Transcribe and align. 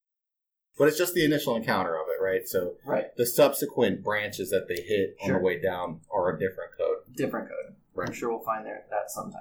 But 0.78 0.88
it's 0.88 0.98
just 0.98 1.14
the 1.14 1.24
initial 1.24 1.56
encounter 1.56 1.94
of 1.94 2.06
it, 2.08 2.22
right? 2.22 2.46
So 2.46 2.74
Right. 2.84 3.06
the 3.16 3.24
subsequent 3.26 4.02
branches 4.04 4.50
that 4.50 4.68
they 4.68 4.82
hit 4.82 5.16
on 5.22 5.32
the 5.32 5.38
way 5.38 5.58
down 5.60 6.00
are 6.10 6.34
a 6.34 6.38
different 6.38 6.72
code. 6.78 6.98
Different 7.16 7.48
code. 7.48 7.76
Right. 7.94 8.08
I'm 8.08 8.14
sure 8.14 8.30
we'll 8.30 8.40
find 8.44 8.66
there 8.66 8.84
that 8.90 9.10
sometime. 9.10 9.40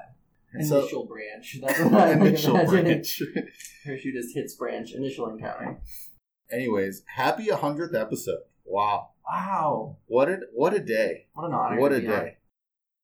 So- 0.64 0.80
Initial 0.80 1.06
branch. 1.06 1.58
That's 1.62 1.80
what 1.82 1.94
I 1.94 2.12
initial 2.14 2.56
imagine. 2.56 2.84
branch. 2.86 3.22
Parachutist 3.86 4.34
hits 4.34 4.56
branch. 4.56 4.94
Initial 4.94 5.30
encounter. 5.30 5.82
Anyways, 6.50 7.04
happy 7.16 7.48
100th 7.48 7.94
episode. 7.94 8.40
Wow. 8.64 9.10
Wow. 9.30 9.98
What 10.06 10.30
a 10.30 10.40
what 10.54 10.74
a 10.74 10.80
day. 10.80 11.26
What 11.34 11.48
an 11.48 11.54
honor. 11.54 11.80
What 11.82 11.92
a 11.94 12.00
be 12.00 12.08
on. 12.08 12.14
day. 12.14 12.38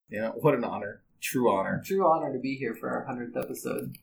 Yeah, 0.09 0.30
what 0.30 0.54
an 0.54 0.64
honor. 0.64 1.04
True 1.20 1.52
honor. 1.52 1.82
True 1.86 2.06
honor 2.09 2.32
to 2.32 2.40
be 2.40 2.56
here 2.56 2.74
for 2.76 2.90
our 2.90 3.06
hundredth 3.06 3.36
episode. 3.36 3.98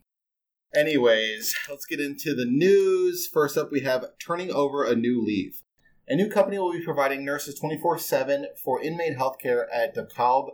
Anyways, 0.75 1.55
let's 1.71 1.87
get 1.87 1.99
into 1.99 2.35
the 2.35 2.45
news. 2.45 3.27
First 3.27 3.57
up, 3.57 3.73
we 3.73 3.81
have 3.81 4.05
turning 4.25 4.53
over 4.53 4.85
a 4.85 4.95
new 4.95 5.25
leaf. 5.25 5.63
A 6.07 6.15
new 6.15 6.29
company 6.29 6.59
will 6.59 6.73
be 6.73 6.85
providing 6.85 7.25
nurses 7.25 7.59
24 7.59 7.99
7 7.99 8.49
for 8.63 8.83
inmate 8.83 9.17
healthcare 9.17 9.65
at 9.73 9.97
DeKalb 9.97 10.51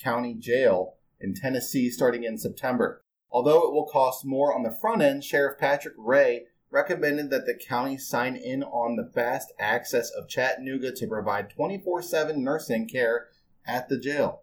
County 0.00 0.34
Jail 0.34 0.94
in 1.20 1.34
Tennessee 1.34 1.90
starting 1.90 2.22
in 2.22 2.38
September. 2.38 3.02
Although 3.32 3.66
it 3.66 3.72
will 3.72 3.86
cost 3.86 4.24
more 4.24 4.54
on 4.54 4.62
the 4.62 4.76
front 4.80 5.02
end, 5.02 5.24
Sheriff 5.24 5.58
Patrick 5.58 5.94
Ray 5.98 6.44
recommended 6.70 7.30
that 7.30 7.46
the 7.46 7.54
county 7.54 7.98
sign 7.98 8.36
in 8.36 8.62
on 8.62 8.94
the 8.94 9.10
fast 9.12 9.52
access 9.58 10.10
of 10.10 10.28
Chattanooga 10.28 10.92
to 10.92 11.06
provide 11.08 11.50
24 11.50 12.02
7 12.02 12.42
nursing 12.42 12.86
care 12.86 13.26
at 13.66 13.88
the 13.88 13.98
jail. 13.98 14.42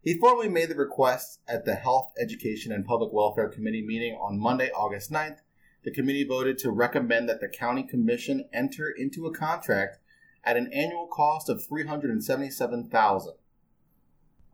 He 0.00 0.18
formally 0.18 0.48
made 0.48 0.70
the 0.70 0.74
request 0.76 1.40
at 1.48 1.64
the 1.64 1.74
Health, 1.74 2.12
Education, 2.20 2.72
and 2.72 2.86
Public 2.86 3.12
Welfare 3.12 3.48
Committee 3.48 3.84
meeting 3.84 4.14
on 4.14 4.38
Monday, 4.38 4.70
August 4.70 5.10
9th. 5.10 5.38
The 5.84 5.90
committee 5.90 6.24
voted 6.24 6.58
to 6.58 6.70
recommend 6.70 7.28
that 7.28 7.40
the 7.40 7.48
county 7.48 7.82
commission 7.82 8.48
enter 8.52 8.88
into 8.90 9.26
a 9.26 9.34
contract 9.34 9.98
at 10.44 10.56
an 10.56 10.70
annual 10.72 11.06
cost 11.08 11.48
of 11.48 11.64
377000 11.64 13.34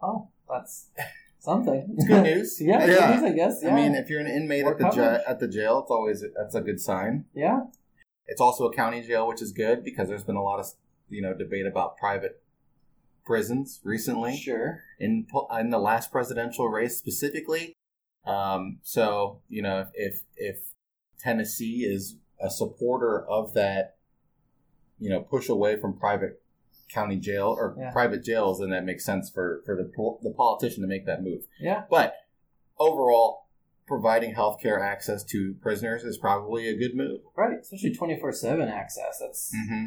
Oh, 0.03 0.29
that's 0.49 0.89
something. 1.39 1.95
It's 1.97 2.07
good 2.07 2.23
news. 2.25 2.59
yeah, 2.61 2.85
Yeah. 2.87 3.13
good 3.13 3.23
news, 3.23 3.33
I 3.33 3.35
guess. 3.37 3.61
Yeah. 3.63 3.71
I 3.71 3.75
mean, 3.75 3.95
if 3.95 4.09
you're 4.11 4.21
an 4.21 4.27
inmate 4.27 4.65
More 4.65 4.73
at 4.73 4.95
the, 4.95 5.23
at 5.29 5.41
the 5.41 5.49
jail, 5.49 5.81
it's 5.81 5.91
always 5.91 6.25
that's 6.37 6.55
a 6.55 6.61
good 6.61 6.81
sign. 6.81 7.27
yeah, 7.35 7.61
It's 8.27 8.41
also 8.41 8.67
a 8.67 8.75
county 8.75 9.03
jail, 9.03 9.27
which 9.29 9.41
is 9.43 9.53
good 9.53 9.85
because 9.85 10.09
there's 10.09 10.25
been 10.25 10.37
a 10.37 10.43
lot 10.43 10.59
of 10.61 10.67
you 11.09 11.23
know 11.23 11.35
debate 11.35 11.67
about 11.67 11.97
private 11.97 12.43
prisons 13.25 13.81
recently. 13.85 14.37
sure. 14.37 14.83
in 14.99 15.27
in 15.59 15.71
the 15.71 15.79
last 15.79 16.11
presidential 16.13 16.69
race 16.69 16.97
specifically. 16.99 17.75
Um, 18.27 18.79
so 18.83 19.41
you 19.49 19.63
know 19.63 19.87
if 19.95 20.23
if 20.37 20.73
Tennessee 21.19 21.85
is 21.85 22.17
a 22.41 22.51
supporter 22.51 23.25
of 23.27 23.55
that, 23.55 23.97
you 24.99 25.09
know, 25.11 25.21
push 25.21 25.49
away 25.49 25.79
from 25.81 25.99
private 25.99 26.43
county 26.93 27.17
jail 27.17 27.55
or 27.59 27.75
Yeah. 27.79 27.91
private 27.93 28.23
jails, 28.25 28.61
then 28.61 28.71
that 28.71 28.85
makes 28.85 29.05
sense 29.05 29.31
for 29.31 29.63
for 29.65 29.75
the 29.77 29.85
the 30.23 30.31
politician 30.37 30.83
to 30.83 30.89
make 30.89 31.07
that 31.07 31.23
move. 31.23 31.47
Yeah, 31.61 31.85
But 31.91 32.15
overall, 32.79 33.47
providing 33.87 34.35
healthcare 34.35 34.81
access 34.81 35.23
to 35.25 35.55
prisoners 35.61 36.03
is 36.05 36.17
probably 36.19 36.69
a 36.69 36.77
good 36.77 36.95
move. 36.95 37.21
right. 37.37 37.59
Especially 37.61 37.95
twenty 37.95 38.19
four 38.19 38.33
seven 38.33 38.69
access. 38.69 39.19
That's 39.21 39.53
hmm 39.55 39.87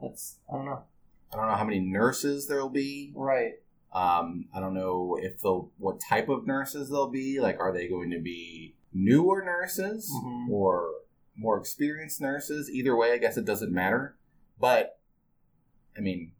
that's 0.00 0.38
I 0.52 0.56
don't 0.56 0.64
know. 0.66 0.84
I 1.32 1.36
don't 1.36 1.46
know 1.48 1.54
how 1.56 1.64
many 1.64 1.80
nurses 1.80 2.46
there 2.48 2.60
will 2.60 2.68
be. 2.70 3.12
Right. 3.14 3.54
Um, 3.92 4.46
I 4.54 4.60
don't 4.60 4.74
know 4.74 5.18
if 5.20 5.40
they'll 5.40 5.70
what 5.78 6.00
type 6.00 6.28
of 6.28 6.46
nurses 6.46 6.90
they'll 6.90 7.10
be. 7.10 7.40
Like, 7.40 7.58
are 7.58 7.72
they 7.72 7.88
going 7.88 8.10
to 8.10 8.20
be 8.20 8.74
newer 8.92 9.42
nurses 9.44 10.10
Mhm. 10.24 10.48
or 10.50 10.90
more 11.36 11.58
experienced 11.58 12.20
nurses? 12.20 12.70
Either 12.70 12.96
way, 12.96 13.12
I 13.12 13.18
guess 13.18 13.36
it 13.36 13.44
doesn't 13.44 13.72
matter. 13.72 14.16
But 14.58 14.98
I 15.96 16.00
mean, 16.00 16.32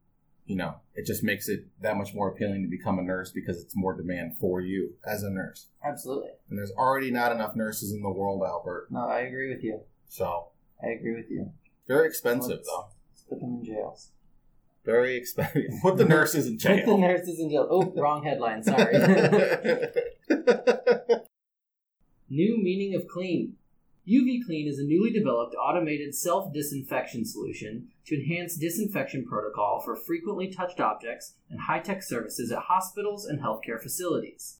you 0.47 0.56
know, 0.56 0.77
it 0.95 1.06
just 1.06 1.23
makes 1.25 1.49
it 1.49 1.67
that 1.81 1.97
much 1.97 2.15
more 2.15 2.29
appealing 2.29 2.62
to 2.62 2.69
become 2.69 2.99
a 2.99 3.03
nurse 3.03 3.31
because 3.33 3.61
it's 3.62 3.77
more 3.77 3.95
demand 3.95 4.37
for 4.39 4.61
you 4.61 4.95
as 5.05 5.23
a 5.23 5.31
nurse. 5.31 5.69
Absolutely. 5.84 6.31
And 6.49 6.59
there's 6.59 6.73
already 6.73 7.11
not 7.11 7.33
enough 7.33 7.55
nurses 7.56 7.93
in 7.93 8.03
the 8.03 8.11
world, 8.11 8.43
Albert. 8.45 8.89
No, 8.91 9.00
I 9.06 9.21
agree 9.21 9.53
with 9.53 9.62
you. 9.62 9.81
So 10.09 10.49
I 10.83 10.89
agree 10.89 11.15
with 11.15 11.31
you. 11.31 11.53
very 11.87 12.06
expensive, 12.06 12.59
Let's- 12.59 12.69
though. 12.69 12.87
Let's 13.11 13.23
put 13.23 13.41
them 13.41 13.55
in 13.59 13.65
jails. 13.65 14.12
Very 14.85 15.17
expensive. 15.17 15.63
Put 15.83 15.97
the 15.97 16.05
nurses 16.05 16.47
in 16.47 16.59
jail. 16.59 16.85
Put 16.85 16.87
the 16.87 16.99
nurses 16.99 17.39
in 17.39 17.51
jail. 17.51 17.67
Oh, 17.71 17.93
wrong 17.97 18.25
headline. 18.25 18.63
Sorry. 18.63 18.95
New 22.31 22.63
meaning 22.63 22.95
of 22.95 23.09
clean. 23.09 23.57
UV 24.09 24.45
Clean 24.47 24.67
is 24.67 24.79
a 24.79 24.85
newly 24.85 25.11
developed 25.11 25.55
automated 25.55 26.15
self 26.15 26.53
disinfection 26.53 27.25
solution 27.25 27.89
to 28.07 28.17
enhance 28.17 28.57
disinfection 28.57 29.27
protocol 29.27 29.81
for 29.85 29.95
frequently 29.95 30.49
touched 30.49 30.81
objects 30.81 31.35
and 31.51 31.61
high 31.61 31.81
tech 31.81 32.03
services 32.03 32.51
at 32.51 32.61
hospitals 32.61 33.27
and 33.27 33.41
healthcare 33.41 33.81
facilities. 33.81 34.59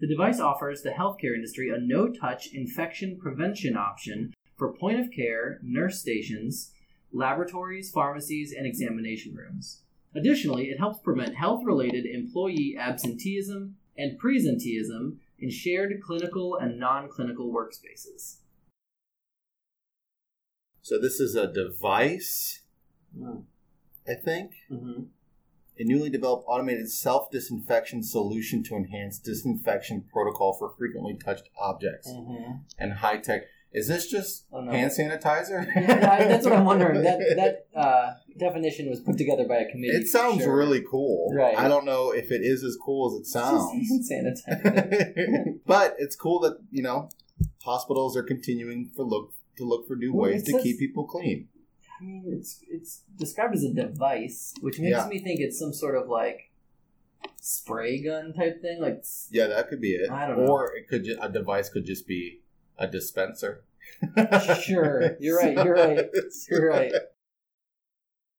The 0.00 0.08
device 0.08 0.40
offers 0.40 0.82
the 0.82 0.90
healthcare 0.90 1.34
industry 1.34 1.70
a 1.70 1.78
no 1.78 2.08
touch 2.08 2.48
infection 2.52 3.18
prevention 3.20 3.76
option 3.76 4.32
for 4.56 4.72
point 4.72 4.98
of 4.98 5.12
care, 5.12 5.60
nurse 5.62 6.00
stations, 6.00 6.72
laboratories, 7.12 7.90
pharmacies, 7.90 8.52
and 8.56 8.66
examination 8.66 9.34
rooms. 9.34 9.82
Additionally, 10.14 10.64
it 10.70 10.78
helps 10.78 10.98
prevent 11.00 11.34
health 11.36 11.62
related 11.64 12.06
employee 12.06 12.76
absenteeism 12.78 13.76
and 13.96 14.18
presenteeism 14.20 15.16
in 15.38 15.50
shared 15.50 15.92
clinical 16.02 16.56
and 16.56 16.78
non 16.78 17.08
clinical 17.08 17.52
workspaces. 17.52 18.38
so 20.82 20.98
this 21.00 21.20
is 21.20 21.34
a 21.34 21.52
device, 21.52 22.62
I 24.08 24.14
think. 24.14 24.52
Mm-hmm. 24.70 25.02
a 25.78 25.84
newly 25.84 26.10
developed 26.10 26.44
automated 26.48 26.90
self 26.90 27.30
disinfection 27.30 28.02
solution 28.02 28.62
to 28.64 28.74
enhance 28.74 29.18
disinfection 29.18 30.04
protocol 30.12 30.56
for 30.58 30.70
frequently 30.78 31.14
touched 31.16 31.48
objects 31.60 32.08
Mm-hmm. 32.08 32.52
and 32.78 32.92
high 32.94 33.18
tech. 33.18 33.42
Is 33.78 33.86
this 33.88 34.10
just 34.10 34.44
I 34.52 34.56
don't 34.56 34.66
know. 34.66 34.72
hand 34.72 34.90
sanitizer? 34.90 35.58
That's 35.86 36.44
what 36.46 36.54
I'm 36.58 36.64
wondering. 36.64 37.02
That 37.02 37.18
that 37.74 37.78
uh, 37.78 38.14
definition 38.38 38.88
was 38.90 39.00
put 39.00 39.16
together 39.18 39.46
by 39.46 39.56
a 39.64 39.70
committee. 39.70 39.96
it 39.96 40.08
sounds 40.08 40.42
Sure. 40.42 40.56
really 40.56 40.82
cool. 40.90 41.32
Right. 41.34 41.56
I 41.58 41.66
don't 41.68 41.84
know 41.84 42.10
if 42.12 42.30
it 42.30 42.42
is 42.42 42.62
as 42.64 42.76
cool 42.84 43.02
as 43.08 43.14
it 43.18 43.20
It's 43.20 43.32
sounds. 43.38 43.88
just 43.88 44.12
hand 44.12 44.36
sanitizer. 44.36 45.60
but 45.66 45.94
it's 45.98 46.16
cool 46.16 46.38
that, 46.40 46.58
you 46.70 46.82
know, 46.82 47.08
hospitals 47.64 48.16
are 48.16 48.22
continuing 48.22 48.90
for 48.94 49.04
look 49.04 49.32
to 49.58 49.64
look 49.64 49.86
for 49.88 49.96
new 49.96 50.12
Well, 50.14 50.30
ways 50.30 50.42
to 50.44 50.52
says- 50.52 50.62
keep 50.62 50.78
people 50.78 51.04
clean. 51.06 51.48
I 52.00 52.04
mean, 52.04 52.22
it's 52.38 52.60
it's 52.70 53.02
described 53.16 53.54
as 53.56 53.64
a 53.64 53.72
device, 53.74 54.54
which 54.60 54.78
makes 54.78 54.96
Yeah. 54.96 55.08
me 55.08 55.18
think 55.18 55.40
it's 55.40 55.58
some 55.58 55.72
sort 55.72 55.96
of 55.96 56.08
like 56.08 56.50
spray 57.40 58.02
gun 58.02 58.32
type 58.32 58.60
thing. 58.62 58.80
Like, 58.80 59.02
Yeah, 59.30 59.48
that 59.48 59.68
could 59.68 59.80
be 59.80 59.92
it. 59.94 60.10
I 60.10 60.26
don't 60.26 60.38
know. 60.44 60.52
Or 60.52 60.72
it 60.76 60.86
could 60.88 61.04
ju- 61.04 61.18
a 61.20 61.28
device 61.28 61.68
could 61.68 61.84
just 61.84 62.06
be 62.06 62.40
a 62.78 62.86
dispenser. 62.86 63.64
Sure. 64.62 65.16
You're 65.20 65.38
right, 65.38 65.54
you're 65.54 65.74
right, 65.74 66.06
you're 66.50 66.70
right. 66.70 66.92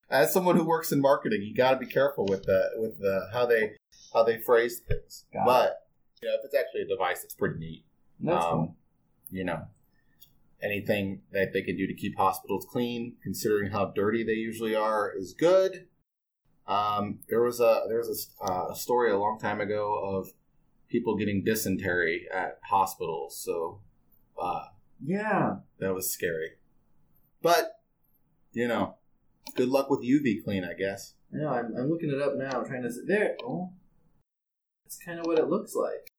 As 0.09 0.33
someone 0.33 0.55
who 0.55 0.63
works 0.63 0.91
in 0.91 1.01
marketing, 1.01 1.41
you 1.43 1.53
got 1.53 1.71
to 1.71 1.77
be 1.77 1.85
careful 1.85 2.25
with 2.25 2.43
the 2.43 2.69
with 2.75 2.99
the 2.99 3.29
how 3.33 3.45
they 3.45 3.73
how 4.13 4.23
they 4.23 4.37
phrase 4.37 4.81
things. 4.87 5.25
Got 5.33 5.45
but 5.45 5.75
you 6.21 6.27
know, 6.27 6.35
if 6.35 6.45
it's 6.45 6.55
actually 6.55 6.81
a 6.81 6.87
device, 6.87 7.23
it's 7.23 7.33
pretty 7.33 7.59
neat. 7.59 7.85
That's 8.19 8.45
um, 8.45 8.51
cool. 8.51 8.75
You 9.29 9.43
know, 9.45 9.63
anything 10.61 11.21
that 11.31 11.53
they 11.53 11.61
can 11.61 11.77
do 11.77 11.87
to 11.87 11.93
keep 11.93 12.17
hospitals 12.17 12.65
clean, 12.69 13.15
considering 13.21 13.71
how 13.71 13.85
dirty 13.95 14.23
they 14.23 14.33
usually 14.33 14.75
are, 14.75 15.11
is 15.15 15.33
good. 15.33 15.87
Um, 16.67 17.19
there 17.29 17.41
was 17.41 17.59
a 17.59 17.83
there 17.87 17.97
was 17.97 18.33
a, 18.41 18.43
uh, 18.43 18.67
a 18.71 18.75
story 18.75 19.11
a 19.11 19.17
long 19.17 19.39
time 19.39 19.61
ago 19.61 19.99
of 20.03 20.29
people 20.89 21.15
getting 21.15 21.43
dysentery 21.43 22.27
at 22.33 22.59
hospitals, 22.63 23.39
so 23.43 23.81
uh, 24.41 24.65
Yeah. 25.03 25.57
that 25.79 25.93
was 25.93 26.09
scary. 26.09 26.51
But 27.41 27.79
you 28.51 28.67
know, 28.67 28.95
good 29.55 29.69
luck 29.69 29.89
with 29.89 30.01
UV 30.01 30.43
clean, 30.43 30.63
I 30.63 30.73
guess. 30.73 31.13
I 31.33 31.37
know. 31.37 31.49
I'm, 31.49 31.75
I'm 31.77 31.89
looking 31.89 32.09
it 32.09 32.21
up 32.21 32.35
now, 32.35 32.61
trying 32.63 32.83
to. 32.83 32.91
See. 32.91 33.01
There. 33.05 33.35
Oh. 33.43 33.71
That's 34.83 34.97
kind 34.97 35.19
of 35.19 35.25
what 35.25 35.37
it 35.37 35.47
looks 35.47 35.75
like. 35.75 36.11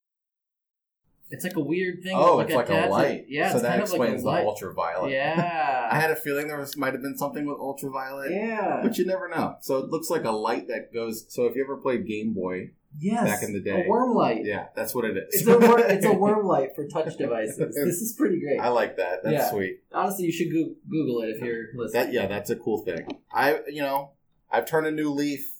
It's 1.30 1.44
like 1.44 1.56
a 1.56 1.60
weird 1.60 2.02
thing. 2.02 2.12
Oh, 2.16 2.40
it's 2.40 2.52
like 2.52 2.68
a 2.70 2.88
light. 2.88 3.26
Yeah, 3.28 3.50
so 3.50 3.56
it's 3.56 3.62
that 3.62 3.70
kind 3.70 3.82
of 3.82 3.90
like 3.90 4.00
a 4.00 4.02
explains 4.14 4.24
the 4.24 4.30
ultraviolet. 4.30 5.12
Yeah. 5.12 5.88
I 5.92 5.98
had 6.00 6.10
a 6.10 6.16
feeling 6.16 6.48
there 6.48 6.58
was 6.58 6.76
might 6.76 6.92
have 6.92 7.02
been 7.02 7.16
something 7.16 7.46
with 7.46 7.58
ultraviolet. 7.58 8.32
yeah. 8.32 8.80
But 8.82 8.98
you 8.98 9.06
never 9.06 9.28
know. 9.28 9.56
So 9.60 9.78
it 9.78 9.90
looks 9.90 10.10
like 10.10 10.24
a 10.24 10.30
light 10.32 10.66
that 10.68 10.92
goes. 10.92 11.26
So 11.32 11.46
if 11.46 11.54
you 11.54 11.62
ever 11.62 11.76
played 11.76 12.06
Game 12.06 12.32
Boy, 12.32 12.70
yes. 12.98 13.24
back 13.24 13.42
in 13.42 13.52
the 13.52 13.60
day. 13.60 13.84
A 13.86 13.88
worm 13.88 14.14
light. 14.14 14.44
yeah, 14.44 14.66
that's 14.74 14.94
what 14.94 15.04
it 15.04 15.16
is. 15.16 15.40
It's 15.42 15.46
a 15.48 15.58
wor- 15.58 15.78
it's 15.78 16.04
a 16.06 16.12
worm 16.24 16.46
light 16.46 16.70
for 16.74 16.86
touch 16.86 17.16
devices. 17.16 17.58
This 17.84 18.00
is 18.00 18.14
pretty 18.16 18.40
great. 18.40 18.58
I 18.60 18.68
like 18.68 18.96
that. 18.96 19.22
That's 19.22 19.32
Yeah. 19.34 19.50
sweet. 19.50 19.80
Honestly, 19.92 20.26
you 20.26 20.32
should 20.32 20.52
go- 20.52 20.74
Google 20.88 21.22
it 21.22 21.36
if 21.36 21.42
you're 21.42 21.66
listening. 21.74 22.04
That 22.06 22.12
yeah, 22.12 22.26
that's 22.26 22.50
a 22.50 22.56
cool 22.56 22.84
thing. 22.84 23.06
I 23.32 23.60
you 23.68 23.82
know 23.82 24.12
I've 24.50 24.66
turned 24.66 24.86
a 24.86 24.90
new 24.90 25.10
leaf 25.10 25.56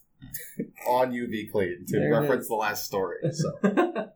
on 0.87 1.13
UV 1.13 1.51
clean 1.51 1.85
to 1.89 1.99
There 1.99 2.11
reference 2.11 2.49
the 2.49 2.55
last 2.55 2.85
story. 2.85 3.17
So 3.33 3.53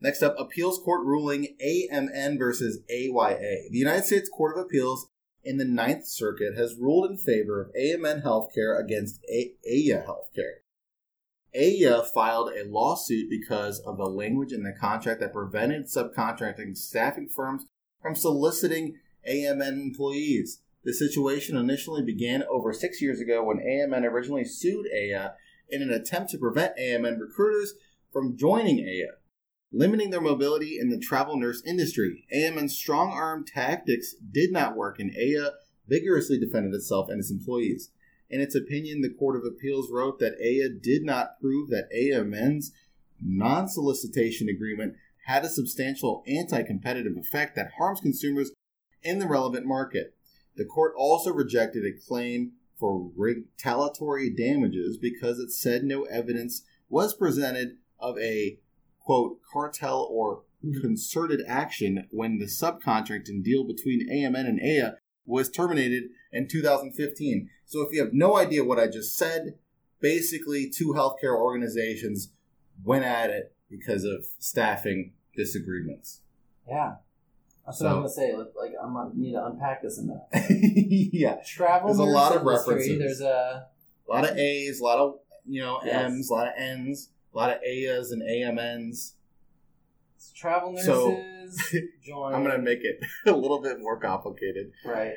next 0.00 0.22
up, 0.22 0.34
appeals 0.38 0.78
court 0.78 1.04
ruling 1.04 1.56
AMN 1.64 2.38
versus 2.38 2.80
AYA. 2.90 3.68
The 3.70 3.78
United 3.78 4.04
States 4.04 4.28
Court 4.28 4.56
of 4.58 4.64
Appeals 4.64 5.08
in 5.44 5.56
the 5.56 5.64
Ninth 5.64 6.06
Circuit 6.06 6.56
has 6.56 6.76
ruled 6.78 7.10
in 7.10 7.16
favor 7.16 7.60
of 7.60 7.74
AMN 7.74 8.22
Healthcare 8.22 8.78
against 8.78 9.20
AYA 9.28 10.04
Healthcare. 10.06 10.62
AYA 11.54 12.02
filed 12.02 12.50
a 12.52 12.64
lawsuit 12.64 13.28
because 13.28 13.80
of 13.80 13.98
the 13.98 14.06
language 14.06 14.52
in 14.52 14.62
the 14.62 14.72
contract 14.72 15.20
that 15.20 15.32
prevented 15.32 15.86
subcontracting 15.86 16.76
staffing 16.76 17.28
firms 17.28 17.66
from 18.00 18.14
soliciting 18.14 18.94
AMN 19.28 19.82
employees. 19.82 20.60
The 20.84 20.94
situation 20.94 21.56
initially 21.56 22.02
began 22.02 22.42
over 22.50 22.72
six 22.72 23.02
years 23.02 23.20
ago 23.20 23.44
when 23.44 23.58
AMN 23.58 24.04
originally 24.04 24.44
sued 24.44 24.86
AYA 24.86 25.34
in 25.68 25.82
an 25.82 25.90
attempt 25.90 26.30
to 26.30 26.38
prevent 26.38 26.76
AMN 26.76 27.20
recruiters 27.20 27.74
from 28.12 28.36
joining 28.36 28.80
AYA, 28.80 29.12
limiting 29.72 30.10
their 30.10 30.20
mobility 30.20 30.78
in 30.78 30.90
the 30.90 30.98
travel 30.98 31.36
nurse 31.36 31.62
industry. 31.66 32.26
AMN's 32.34 32.74
strong 32.76 33.10
arm 33.10 33.44
tactics 33.44 34.14
did 34.14 34.52
not 34.52 34.76
work, 34.76 34.98
and 34.98 35.10
AYA 35.16 35.52
vigorously 35.88 36.38
defended 36.38 36.74
itself 36.74 37.08
and 37.08 37.18
its 37.18 37.30
employees. 37.30 37.90
In 38.28 38.40
its 38.40 38.54
opinion, 38.54 39.00
the 39.00 39.12
Court 39.12 39.36
of 39.36 39.44
Appeals 39.44 39.90
wrote 39.90 40.18
that 40.18 40.38
AYA 40.40 40.80
did 40.80 41.04
not 41.04 41.40
prove 41.40 41.68
that 41.70 41.88
AMN's 41.94 42.72
non 43.20 43.68
solicitation 43.68 44.48
agreement 44.48 44.94
had 45.26 45.44
a 45.44 45.48
substantial 45.48 46.22
anti 46.26 46.62
competitive 46.62 47.16
effect 47.16 47.56
that 47.56 47.72
harms 47.78 48.00
consumers 48.00 48.52
in 49.02 49.18
the 49.18 49.28
relevant 49.28 49.66
market. 49.66 50.14
The 50.56 50.64
court 50.64 50.92
also 50.96 51.32
rejected 51.32 51.84
a 51.84 52.06
claim 52.06 52.52
for 52.78 53.10
retaliatory 53.16 54.30
damages 54.30 54.98
because 54.98 55.38
it 55.38 55.50
said 55.50 55.84
no 55.84 56.04
evidence 56.04 56.64
was 56.88 57.14
presented 57.14 57.76
of 57.98 58.18
a 58.18 58.58
quote 59.04 59.38
cartel 59.52 60.06
or 60.10 60.42
mm-hmm. 60.64 60.80
concerted 60.80 61.40
action 61.46 62.06
when 62.10 62.38
the 62.38 62.46
subcontracting 62.46 63.42
deal 63.42 63.64
between 63.64 64.08
AMN 64.10 64.46
and 64.46 64.60
AYA 64.60 64.96
was 65.26 65.50
terminated 65.50 66.04
in 66.32 66.48
2015. 66.48 67.48
So 67.64 67.82
if 67.82 67.92
you 67.92 68.00
have 68.02 68.12
no 68.12 68.36
idea 68.36 68.64
what 68.64 68.78
I 68.78 68.86
just 68.86 69.16
said, 69.16 69.54
basically 70.00 70.68
two 70.70 70.94
healthcare 70.94 71.36
organizations 71.36 72.32
went 72.84 73.04
at 73.04 73.30
it 73.30 73.54
because 73.70 74.04
of 74.04 74.26
staffing 74.38 75.12
disagreements. 75.36 76.20
yeah. 76.68 76.96
That's 77.64 77.78
So- 77.78 77.84
what 77.84 77.90
I'm 77.92 77.96
gonna 77.98 78.08
say. 78.08 78.34
Like, 78.34 78.72
I'm 78.82 78.92
gonna 78.92 79.12
need 79.14 79.32
to 79.32 79.46
unpack 79.46 79.82
this 79.82 79.98
a 79.98 80.02
minute. 80.02 80.24
yeah. 81.12 81.36
Travel. 81.46 81.88
There's 81.88 81.98
a 82.00 82.02
lot 82.02 82.34
of 82.34 82.42
references. 82.42 82.98
There's 82.98 83.20
a 83.20 83.68
A 84.08 84.12
lot 84.12 84.28
of 84.28 84.36
A's, 84.36 84.80
a 84.80 84.84
lot 84.84 84.98
of 84.98 85.14
you 85.46 85.60
know 85.60 85.78
Yes. 85.84 86.04
M's, 86.06 86.28
a 86.28 86.34
lot 86.34 86.48
of 86.48 86.54
N's, 86.56 87.10
a 87.32 87.36
lot 87.36 87.50
of 87.50 87.58
AYAs 87.62 88.12
and 88.12 88.22
AMNs. 88.22 89.12
travel 90.34 90.72
nurses. 90.72 90.86
So- 90.86 91.18
join. 92.04 92.34
I'm 92.34 92.42
gonna 92.44 92.58
make 92.58 92.80
it 92.82 92.98
a 93.26 93.32
little 93.36 93.60
bit 93.60 93.78
more 93.80 93.98
complicated. 93.98 94.72
right. 94.86 95.14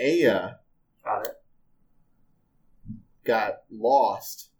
AYA 0.00 0.58
Got 1.04 1.26
it. 1.26 1.34
got 3.24 3.52
lost 3.70 4.50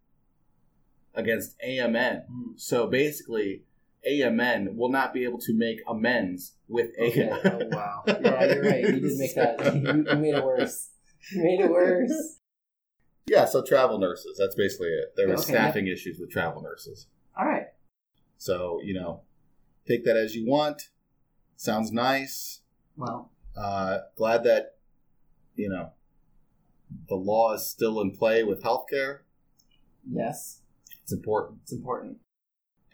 against 1.14 1.56
AMN. 1.60 2.26
Hmm. 2.26 2.52
So 2.56 2.86
basically, 2.86 3.62
AMN 4.08 4.75
will 4.76 4.88
not 4.90 5.12
be 5.12 5.25
able 5.25 5.38
to 5.40 5.54
make 5.54 5.80
amends 5.88 6.54
with 6.69 6.90
Okay. 7.00 7.28
AYA. 7.28 7.40
Oh 7.44 7.76
wow. 7.76 8.02
Yeah, 8.06 8.44
you're 8.54 8.62
right. 8.62 8.80
You 8.84 9.00
did 9.00 9.19
make 9.19 9.34
that. 9.34 9.75
You, 9.75 10.04
you 10.08 10.16
made 10.16 10.34
it 10.34 10.44
worse. 10.44 10.90
You 11.32 11.42
made 11.42 11.60
it 11.60 11.70
worse. 11.70 12.38
Yeah, 13.28 13.44
so 13.44 13.62
travel 13.62 13.98
nurses. 13.98 14.36
That's 14.38 14.54
basically 14.54 14.88
it. 14.88 15.12
There 15.16 15.28
were 15.28 15.34
Okay. 15.34 15.42
staffing 15.52 15.86
issues 15.86 16.19
with 16.19 16.30
travel 16.30 16.62
nurses. 16.62 17.06
All 17.38 17.46
right. 17.46 17.66
So 18.36 18.80
you 18.82 18.94
know, 18.94 19.22
take 19.86 20.04
that 20.04 20.16
as 20.16 20.34
you 20.34 20.46
want. 20.46 20.88
Sounds 21.56 21.90
nice. 21.92 22.60
Well, 22.96 23.30
Uh, 23.56 23.98
glad 24.16 24.44
that 24.44 24.76
you 25.56 25.69
know 25.69 25.90
the 27.08 27.16
law 27.16 27.52
is 27.54 27.66
still 27.69 28.00
in 28.00 28.16
play 28.16 28.42
with 28.44 28.62
healthcare. 28.62 29.20
yes, 30.10 30.62
It's 31.02 31.12
important. 31.12 31.60
it's 31.62 31.72
important. 31.72 32.19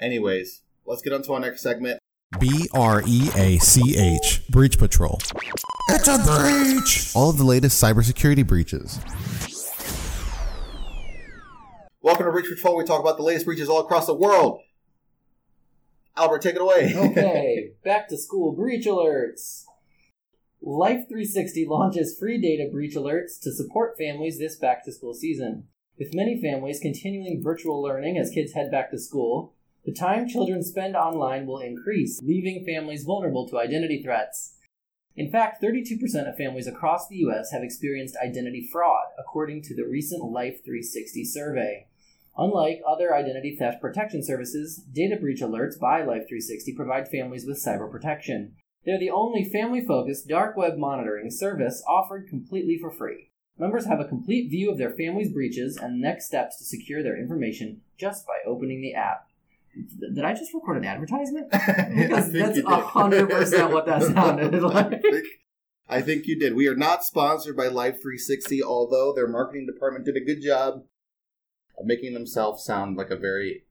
Anyways, 0.01 0.63
let's 0.85 1.03
get 1.03 1.13
on 1.13 1.23
to 1.23 1.33
our 1.35 1.41
next 1.41 1.61
segment. 1.63 1.99
B 2.41 2.67
R 2.75 3.03
E 3.07 3.29
A 3.37 3.59
C 3.59 3.97
H, 3.97 4.43
Breach 4.49 4.79
Patrol. 4.79 5.19
It's 5.91 6.09
a 6.09 6.19
breach! 6.19 7.13
All 7.15 7.31
of 7.31 7.37
the 7.39 7.45
latest 7.45 7.81
cybersecurity 7.83 8.45
breaches. 8.47 8.99
Welcome 12.05 12.27
to 12.27 12.33
Breach 12.33 12.51
Patrol. 12.51 12.77
We 12.77 12.85
talk 12.85 13.01
about 13.01 13.17
the 13.17 13.23
latest 13.23 13.47
breaches 13.47 13.71
all 13.71 13.81
across 13.81 14.05
the 14.05 14.13
world. 14.13 14.61
Albert, 16.15 16.43
take 16.43 16.55
it 16.55 16.61
away. 16.61 16.93
Okay, 16.95 17.71
back 17.83 18.09
to 18.09 18.19
school 18.19 18.53
breach 18.53 18.85
alerts. 18.85 19.65
Life 20.61 21.09
360 21.09 21.65
launches 21.67 22.15
free 22.21 22.39
data 22.39 22.69
breach 22.71 22.95
alerts 22.95 23.41
to 23.41 23.51
support 23.51 23.97
families 23.97 24.39
this 24.39 24.57
back 24.57 24.85
to 24.85 24.93
school 24.93 25.15
season. 25.15 25.69
With 25.99 26.15
many 26.15 26.39
families 26.39 26.79
continuing 26.79 27.43
virtual 27.43 27.83
learning 27.83 28.19
as 28.19 28.29
kids 28.29 28.53
head 28.53 28.71
back 28.71 28.91
to 28.91 28.99
school, 28.99 29.55
the 29.87 29.95
time 29.95 30.29
children 30.29 30.63
spend 30.63 30.97
online 30.97 31.47
will 31.47 31.61
increase, 31.61 32.21
leaving 32.23 32.67
families 32.67 33.05
vulnerable 33.05 33.49
to 33.49 33.59
identity 33.59 34.03
threats. 34.03 34.57
In 35.17 35.31
fact, 35.31 35.63
32% 35.63 36.29
of 36.29 36.37
families 36.37 36.67
across 36.67 37.09
the 37.09 37.17
U.S. 37.17 37.51
have 37.53 37.63
experienced 37.63 38.19
identity 38.23 38.69
fraud, 38.71 39.07
according 39.19 39.63
to 39.63 39.75
the 39.75 39.87
recent 39.87 40.23
Life 40.23 40.63
360 40.65 41.25
survey. 41.25 41.87
Unlike 42.37 42.81
other 42.87 43.15
identity 43.15 43.57
theft 43.57 43.81
protection 43.81 44.23
services, 44.25 44.83
data 44.93 45.17
breach 45.21 45.41
alerts 45.41 45.79
by 45.79 46.03
Life360 46.03 46.75
provide 46.75 47.09
families 47.09 47.47
with 47.47 47.63
cyber 47.65 47.91
protection. 47.91 48.55
They're 48.85 48.99
the 48.99 49.11
only 49.11 49.45
family 49.45 49.85
focused 49.85 50.29
dark 50.29 50.57
web 50.57 50.77
monitoring 50.77 51.31
service 51.31 51.83
offered 51.89 52.29
completely 52.29 52.77
for 52.81 52.91
free. 52.91 53.31
Members 53.57 53.87
have 53.87 54.01
a 54.01 54.05
complete 54.09 54.51
view 54.51 54.71
of 54.71 54.79
their 54.79 54.91
family's 54.91 55.33
breaches 55.33 55.77
and 55.77 56.01
next 56.01 56.27
steps 56.27 56.59
to 56.59 56.65
secure 56.65 57.03
their 57.03 57.17
information 57.17 57.83
just 57.97 58.27
by 58.27 58.35
opening 58.47 58.83
the 58.83 58.95
app. 58.95 59.29
Th- 59.73 60.13
Did 60.13 60.25
I 60.25 60.35
just 60.35 60.53
record 60.53 60.77
an 60.79 60.85
advertisement? 60.85 61.51
Because 61.53 62.33
that's 62.33 62.57
did. 62.57 62.65
100% 62.65 63.73
what 63.73 63.87
that 63.87 64.03
sounded 64.15 64.61
like. 64.61 64.87
I 64.87 64.99
think, 64.99 65.27
I 65.89 66.03
think 66.03 66.27
you 66.27 66.37
did. 66.39 66.55
We 66.55 66.67
are 66.67 66.75
not 66.77 67.05
sponsored 67.05 67.57
by 67.57 67.69
Life 67.69 68.03
360, 68.03 68.63
although 68.63 69.13
their 69.15 69.29
marketing 69.29 69.67
department 69.67 70.05
did 70.05 70.17
a 70.17 70.21
good 70.21 70.43
job 70.43 70.83
making 71.83 72.15
themselves 72.15 72.65
sound 72.65 72.97
like 72.97 73.11
a 73.11 73.17
very 73.17 73.65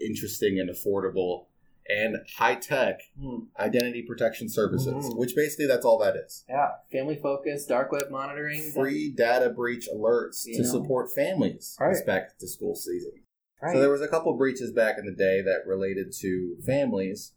interesting 0.00 0.58
and 0.60 0.68
affordable 0.68 1.46
and 1.88 2.16
high 2.36 2.56
tech 2.56 3.00
Hmm. 3.18 3.44
identity 3.58 4.02
protection 4.02 4.48
services, 4.48 4.92
Mhm. 4.92 5.16
which 5.16 5.36
basically 5.36 5.66
that's 5.66 5.84
all 5.84 5.98
that 5.98 6.16
is. 6.16 6.44
Yeah, 6.48 6.72
family 6.90 7.14
focused, 7.16 7.68
dark 7.68 7.92
web 7.92 8.10
monitoring. 8.10 8.60
Free 8.72 9.10
data 9.10 9.50
breach 9.50 9.88
alerts 9.88 10.44
You 10.46 10.56
to 10.56 10.62
know. 10.62 10.68
support 10.68 11.12
families 11.12 11.76
Right. 11.80 11.90
this 11.94 12.02
back 12.02 12.36
to 12.38 12.48
school 12.48 12.74
season. 12.74 13.12
Right. 13.62 13.72
So 13.74 13.80
there 13.80 13.90
was 13.90 14.02
a 14.02 14.08
couple 14.08 14.36
breaches 14.36 14.72
back 14.72 14.98
in 14.98 15.06
the 15.06 15.12
day 15.14 15.40
that 15.42 15.66
related 15.66 16.12
to 16.20 16.56
families 16.66 17.32